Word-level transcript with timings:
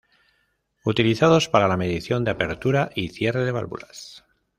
Utilizados 0.83 1.47
para 1.47 1.67
la 1.67 1.77
medición 1.77 2.23
de 2.23 2.31
apertura 2.31 2.89
y 2.95 3.09
cierre 3.09 3.45
de 3.45 3.51
válvulas. 3.51 4.25